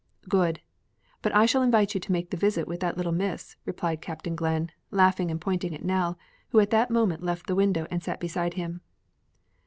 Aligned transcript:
"Good, 0.27 0.61
but 1.21 1.31
I 1.35 1.45
shall 1.45 1.61
invite 1.61 1.93
you 1.93 1.99
to 1.99 2.11
make 2.11 2.31
the 2.31 2.35
visit 2.35 2.67
with 2.67 2.79
that 2.79 2.97
little 2.97 3.11
Miss," 3.11 3.55
replied 3.67 4.01
Captain 4.01 4.35
Glenn, 4.35 4.71
laughing 4.89 5.29
and 5.29 5.39
pointing 5.39 5.75
at 5.75 5.85
Nell 5.85 6.17
who 6.49 6.59
at 6.59 6.71
that 6.71 6.89
moment 6.89 7.21
left 7.21 7.45
the 7.45 7.53
window 7.53 7.85
and 7.91 8.01
sat 8.01 8.19
beside 8.19 8.55
him. 8.55 8.81